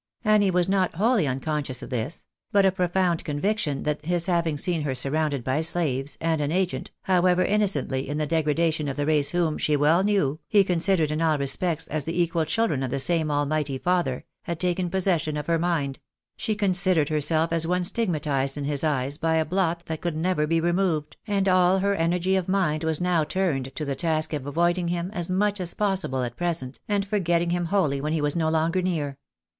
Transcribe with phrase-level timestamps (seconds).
[0.25, 4.81] Annie was not wholly unconscious of this; but a profound conviction that his having seen
[4.81, 9.29] her surrounded by slaves, and an agent, however innocently, in the degradation of the race
[9.29, 12.99] whom, she well knew, he considered in all respects as the equal children of the
[12.99, 15.99] same Almighty Father, had taken possession of her mind;
[16.35, 20.47] she considered herself as one stigmatised in his eyes by a blot that could never
[20.47, 24.47] be removed; and all her energy of mind was now turned to the task of
[24.47, 28.19] avoiding him as much as possible at at present, and fogetting him wholly when he
[28.19, 29.19] was no longer near.